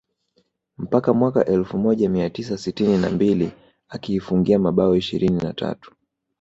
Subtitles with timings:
[0.77, 3.51] mpaka mwaka elfu moja mia tisa sitini na mbili
[3.89, 5.93] akiifungia mabao ishirini na tatu